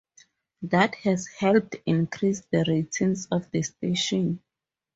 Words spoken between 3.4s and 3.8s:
the